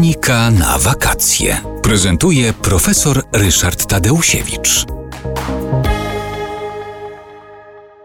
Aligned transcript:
Technika 0.00 0.50
na 0.50 0.78
wakacje. 0.78 1.56
Prezentuje 1.82 2.52
profesor 2.52 3.22
Ryszard 3.32 3.86
Tadeusiewicz. 3.86 4.86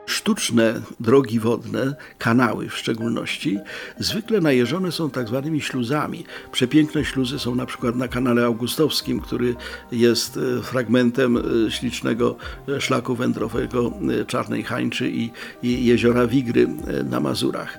Sztuczne 0.05 0.81
drogi 0.99 1.39
wodne, 1.39 1.95
kanały 2.17 2.69
w 2.69 2.77
szczególności, 2.77 3.59
zwykle 3.99 4.41
najeżone 4.41 4.91
są 4.91 5.09
tak 5.09 5.27
zwanymi 5.27 5.61
śluzami. 5.61 6.25
Przepiękne 6.51 7.05
śluzy 7.05 7.39
są 7.39 7.55
na 7.55 7.65
przykład 7.65 7.95
na 7.95 8.07
kanale 8.07 8.45
augustowskim, 8.45 9.19
który 9.19 9.55
jest 9.91 10.37
e, 10.37 10.61
fragmentem 10.61 11.37
e, 11.37 11.71
ślicznego 11.71 12.35
e, 12.69 12.81
szlaku 12.81 13.15
wędrowego 13.15 13.93
Czarnej 14.27 14.63
Hańczy 14.63 15.09
i, 15.09 15.31
i 15.63 15.85
jeziora 15.85 16.27
Wigry 16.27 16.67
na 17.09 17.19
Mazurach. 17.19 17.77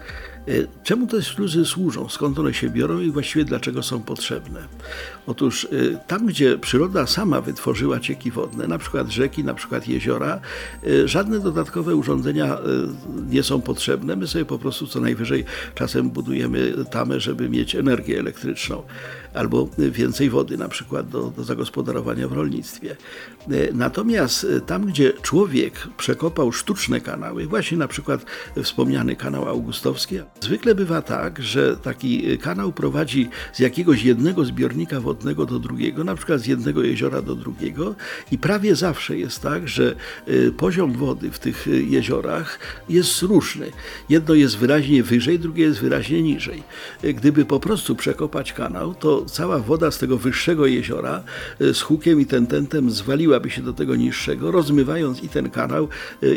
E, 0.48 0.50
czemu 0.84 1.06
te 1.06 1.22
śluzy 1.22 1.64
służą? 1.64 2.08
Skąd 2.08 2.38
one 2.38 2.54
się 2.54 2.70
biorą 2.70 3.00
i 3.00 3.10
właściwie 3.10 3.44
dlaczego 3.44 3.82
są 3.82 4.02
potrzebne? 4.02 4.61
Otóż 5.26 5.64
e, 5.64 5.68
tam, 6.07 6.26
gdzie 6.26 6.58
przyroda 6.58 7.07
sama 7.07 7.40
wytworzyła 7.40 8.00
cieki 8.00 8.30
wodne, 8.30 8.66
na 8.66 8.79
przykład 8.79 9.08
rzeki, 9.11 9.44
na 9.44 9.54
przykład 9.54 9.88
jeziora, 9.88 10.40
e, 10.86 11.08
żadne 11.08 11.40
dodatkowe 11.40 11.96
urządzenia 11.96 12.58
nie 13.30 13.43
są 13.43 13.61
potrzebne. 13.61 14.16
My 14.16 14.26
sobie 14.26 14.44
po 14.44 14.58
prostu 14.58 14.86
co 14.86 15.00
najwyżej 15.00 15.44
czasem 15.74 16.11
budujemy 16.11 16.72
tamę, 16.90 17.21
żeby 17.21 17.49
mieć 17.49 17.74
energię 17.74 18.18
elektryczną 18.18 18.82
albo 19.35 19.68
więcej 19.79 20.30
wody 20.30 20.57
na 20.57 20.68
przykład 20.68 21.08
do, 21.08 21.30
do 21.30 21.44
zagospodarowania 21.44 22.29
w 22.29 22.32
rolnictwie. 22.32 22.96
Natomiast 23.72 24.46
tam, 24.66 24.86
gdzie 24.86 25.13
człowiek 25.22 25.88
przekopał 25.96 26.52
sztuczne 26.52 27.00
kanały, 27.00 27.46
właśnie 27.46 27.79
na 27.79 27.88
przykład 27.88 28.24
wspomniany 28.63 29.16
kanał 29.16 29.49
augustowski, 29.49 30.18
Zwykle 30.46 30.75
bywa 30.75 31.03
tak, 31.03 31.43
że 31.43 31.77
taki 31.77 32.39
kanał 32.39 32.73
prowadzi 32.73 33.28
z 33.53 33.59
jakiegoś 33.59 34.05
jednego 34.05 34.45
zbiornika 34.45 35.00
wodnego 35.00 35.47
do 35.47 35.59
drugiego, 35.59 36.05
na 36.05 36.14
przykład 36.14 36.41
z 36.41 36.47
jednego 36.47 36.83
jeziora 36.83 37.22
do 37.22 37.34
drugiego 37.34 37.94
i 38.33 38.38
prawie 38.38 38.77
zawsze 38.77 39.19
jest 39.19 39.42
tak, 39.42 39.69
że 39.69 39.94
y, 40.28 40.53
poziom 40.56 40.92
wody 40.92 41.30
w 41.30 41.38
tych 41.38 41.69
y, 41.69 41.83
jeziorach 41.83 42.58
jest 42.88 43.22
różny. 43.22 43.72
Jedno 44.08 44.34
jest 44.34 44.58
wyraźnie 44.58 45.03
wyżej, 45.03 45.38
drugie 45.38 45.64
jest 45.64 45.80
wyraźnie 45.80 46.22
niżej. 46.22 46.62
Gdyby 47.03 47.44
po 47.44 47.60
prostu 47.60 47.97
przekopać 47.97 48.53
kanał, 48.53 48.94
to 48.94 49.25
cała 49.25 49.58
woda 49.58 49.91
z 49.91 49.98
tego 49.98 50.19
wyższego 50.19 50.66
jeziora 50.66 51.22
z 51.60 51.81
hukiem 51.81 52.20
i 52.20 52.27
tententem 52.27 52.91
zwaliłaby 52.91 53.50
się 53.50 53.62
do 53.62 53.72
tego 53.72 53.97
niższego, 53.97 54.50
rozmywając 54.50 55.22
i 55.22 55.28
ten 55.28 55.50
kanał 55.50 55.88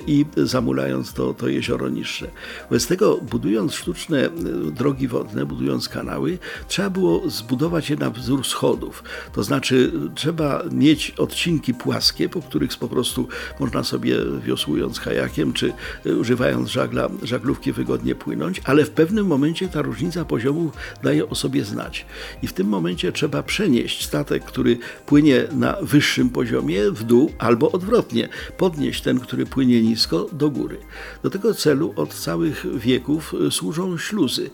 i 0.08 0.26
zamulając 0.38 1.14
to, 1.14 1.34
to 1.34 1.48
jezioro 1.48 1.90
niższe. 1.90 2.28
Bez 2.72 2.88
tego 2.88 3.18
budując 3.18 3.74
sztuczne 3.74 3.99
e, 4.18 4.30
drogi 4.72 5.08
wodne, 5.08 5.46
budując 5.46 5.90
kanały, 5.90 6.38
trzeba 6.68 6.90
było 6.90 7.30
zbudować 7.30 7.90
je 7.90 7.96
na 7.96 8.10
wzór 8.10 8.46
schodów. 8.46 9.04
To 9.34 9.44
znaczy, 9.44 9.92
trzeba 10.16 10.64
mieć 10.72 11.12
odcinki 11.12 11.74
płaskie, 11.74 12.30
po 12.30 12.42
których 12.42 12.78
po 12.78 12.88
prostu 12.88 13.28
można 13.60 13.84
sobie 13.84 14.16
wiosłując 14.46 15.00
kajakiem, 15.00 15.54
czy 15.54 15.74
e, 16.06 16.16
używając 16.16 16.70
żagla, 16.70 17.10
żaglówki 17.24 17.72
wygodnie 17.72 18.16
płynąć, 18.16 18.62
ale 18.64 18.86
w 18.86 18.90
pewnym 18.90 19.28
momencie 19.28 19.68
ta 19.68 19.82
różnica 19.82 20.26
poziomu 20.26 20.72
daje 21.04 21.30
o 21.30 21.36
sobie 21.36 21.66
znać. 21.66 22.06
I 22.44 22.48
w 22.48 22.54
tym 22.54 22.68
momencie 22.68 23.12
trzeba 23.12 23.44
przenieść 23.44 24.06
statek, 24.06 24.44
który 24.44 24.78
płynie 25.06 25.44
na 25.52 25.78
wyższym 25.82 26.30
poziomie 26.30 26.92
w 26.92 27.04
dół, 27.04 27.32
albo 27.38 27.72
odwrotnie, 27.72 28.30
podnieść 28.58 29.02
ten, 29.02 29.20
który 29.20 29.46
płynie 29.46 29.82
nisko 29.82 30.28
do 30.32 30.50
góry. 30.50 30.78
Do 31.24 31.30
tego 31.30 31.54
celu 31.54 31.94
od 31.96 32.14
całych 32.14 32.66
wieków 32.80 33.36
e, 33.48 33.52
śluzy. 33.98 34.50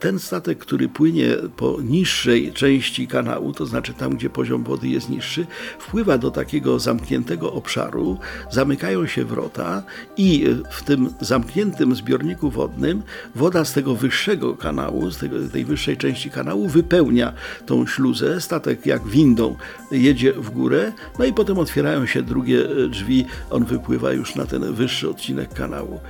Ten 0.00 0.18
statek, 0.18 0.58
który 0.58 0.88
płynie 0.88 1.36
po 1.56 1.78
niższej 1.82 2.52
części 2.52 3.06
kanału, 3.06 3.52
to 3.52 3.66
znaczy 3.66 3.92
tam, 3.94 4.16
gdzie 4.16 4.30
poziom 4.30 4.64
wody 4.64 4.88
jest 4.88 5.10
niższy, 5.10 5.46
wpływa 5.78 6.18
do 6.18 6.30
takiego 6.30 6.78
zamkniętego 6.78 7.52
obszaru, 7.52 8.18
zamykają 8.50 9.06
się 9.06 9.24
wrota 9.24 9.82
i 10.16 10.46
w 10.70 10.82
tym 10.82 11.10
zamkniętym 11.20 11.94
zbiorniku 11.94 12.50
wodnym 12.50 13.02
woda 13.34 13.64
z 13.64 13.72
tego 13.72 13.94
wyższego 13.94 14.56
kanału, 14.56 15.10
z 15.10 15.18
tej 15.52 15.64
wyższej 15.64 15.96
części 15.96 16.30
kanału 16.30 16.68
wypełnia 16.68 17.32
tą 17.66 17.86
śluzę. 17.86 18.40
Statek 18.40 18.86
jak 18.86 19.06
windą 19.06 19.56
jedzie 19.90 20.32
w 20.32 20.50
górę, 20.50 20.92
no 21.18 21.24
i 21.24 21.32
potem 21.32 21.58
otwierają 21.58 22.06
się 22.06 22.22
drugie 22.22 22.64
drzwi, 22.90 23.26
on 23.50 23.64
wypływa 23.64 24.12
już 24.12 24.34
na 24.34 24.46
ten 24.46 24.72
wyższy 24.74 25.10
odcinek 25.10 25.54
kanału. 25.54 26.00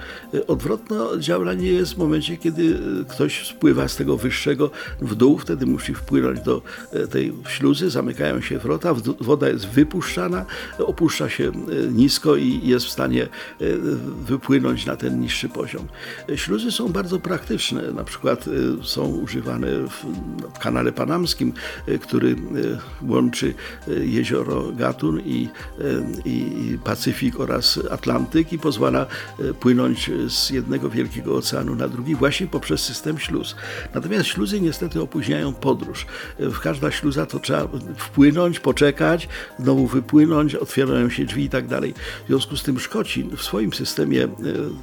Odwrotne 0.47 0.97
działanie 1.19 1.67
jest 1.67 1.95
w 1.95 1.99
momencie, 1.99 2.37
kiedy 2.37 2.64
e, 2.73 3.05
ktoś 3.09 3.49
spływa 3.49 3.89
z 3.89 3.97
tego 3.97 4.17
wyższego 4.17 4.71
w 5.01 5.15
dół, 5.15 5.39
wtedy 5.39 5.67
musi 5.67 5.95
wpłynąć 5.95 6.41
do 6.41 6.63
e, 6.93 7.07
tej 7.07 7.33
śluzy, 7.49 7.91
zamykają 7.91 8.41
się 8.41 8.59
wrota, 8.59 8.95
woda 9.21 9.49
jest 9.49 9.67
wypuszczana, 9.67 10.45
opuszcza 10.79 11.29
się 11.29 11.49
e, 11.49 11.93
nisko 11.93 12.37
i 12.37 12.61
jest 12.69 12.87
w 12.87 12.91
stanie 12.91 13.29
wypłynąć 14.27 14.87
na 14.87 14.97
ten 14.97 15.21
niższy 15.21 15.49
poziom. 15.49 15.87
Śluzy 16.37 16.73
są 16.73 16.89
bardzo 16.89 17.21
praktyczne, 17.21 17.93
na 17.93 18.05
przykład 18.05 18.45
są 18.83 19.07
używane 19.07 19.69
w 19.89 20.59
kanale 20.59 20.93
panamskim, 20.93 21.53
który 22.01 22.37
łączy 23.03 23.55
jezioro 24.05 24.73
Gatun 24.73 25.21
i, 25.21 25.49
i 26.25 26.79
Pacyfik 26.85 27.41
oraz 27.41 27.81
Atlantyk 27.91 28.53
i 28.53 28.59
pozwala 28.59 29.07
płynąć 29.61 30.11
z 30.29 30.51
jednego 30.51 30.91
wielkiego 30.91 31.37
oceanu 31.37 31.75
na 31.75 31.89
drugi 31.89 32.15
właśnie 32.15 32.44
poprzez 32.49 32.81
system 32.81 33.19
śluz. 33.19 33.56
Natomiast 33.94 34.27
śluzy 34.27 34.60
niestety 34.60 35.03
opóźniają 35.03 35.53
podróż. 35.53 36.06
W 36.38 36.60
każda 36.60 36.91
śluza 36.91 37.27
to 37.27 37.38
trzeba 37.38 37.69
wpłynąć, 37.97 38.60
poczekać, 38.60 39.28
znowu 39.59 39.87
wypłynąć, 39.87 40.55
otwierają 40.55 41.10
się 41.10 41.25
drzwi 41.25 41.44
i 41.44 41.49
tak 41.49 41.66
dalej. 41.66 41.94
W 42.25 42.27
związku 42.27 42.56
z 42.56 42.62
tym 42.62 42.81
Szkoci 42.81 43.25
w 43.37 43.43
swoim 43.43 43.72
systemie 43.72 44.25
e, 44.25 44.28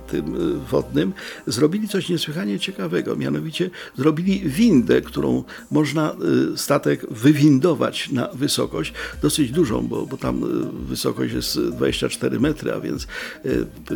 tym 0.07 0.25
e, 0.35 0.69
wodnym 0.71 1.13
zrobili 1.47 1.87
coś 1.87 2.09
niesłychanie 2.09 2.59
ciekawego. 2.59 3.15
Mianowicie 3.15 3.69
zrobili 3.97 4.49
windę, 4.49 5.01
którą 5.01 5.43
można 5.71 6.11
e, 6.11 6.15
statek 6.57 7.05
wywindować 7.09 8.09
na 8.09 8.27
wysokość, 8.27 8.93
dosyć 9.21 9.51
dużą, 9.51 9.87
bo, 9.87 10.05
bo 10.05 10.17
tam 10.17 10.43
wysokość 10.87 11.33
jest 11.33 11.59
24 11.59 12.39
metry, 12.39 12.73
a 12.73 12.79
więc 12.79 13.07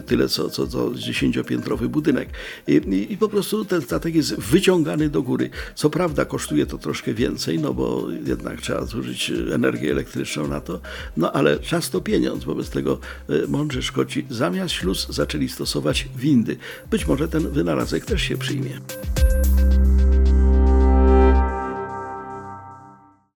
tyle 0.06 0.30
co, 0.30 0.50
co, 0.50 0.68
co 0.68 0.90
10-piętrowy 0.90 1.88
budynek. 1.88 2.30
I, 2.68 3.08
i 3.10 3.18
po 3.18 3.30
prostu 3.30 3.55
prostu 3.56 3.76
ten 3.76 3.82
statek 3.82 4.16
jest 4.16 4.36
wyciągany 4.36 5.10
do 5.10 5.22
góry. 5.22 5.50
Co 5.76 5.90
prawda 5.90 6.26
kosztuje 6.26 6.66
to 6.66 6.78
troszkę 6.78 7.14
więcej, 7.14 7.60
no 7.60 7.74
bo 7.74 8.08
jednak 8.26 8.62
trzeba 8.62 8.86
zużyć 8.86 9.32
energię 9.54 9.92
elektryczną 9.92 10.48
na 10.48 10.62
to, 10.62 10.80
no 11.18 11.32
ale 11.32 11.60
czas 11.60 11.90
to 11.90 12.02
pieniądz. 12.02 12.44
Wobec 12.44 12.70
tego 12.70 13.00
e, 13.30 13.48
mądrzy 13.48 13.84
Szkoci 13.84 14.26
zamiast 14.30 14.74
śluz 14.74 15.08
zaczęli 15.10 15.50
stosować 15.50 16.08
windy. 16.16 16.58
Być 16.92 17.08
może 17.08 17.28
ten 17.28 17.50
wynalazek 17.50 18.06
też 18.06 18.22
się 18.22 18.38
przyjmie. 18.38 18.80